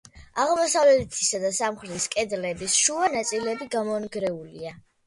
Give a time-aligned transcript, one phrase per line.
[0.43, 4.79] აღმოსავლეთისა და სამხრეთის კედლების შუა ნაწილები გამონგრეულია.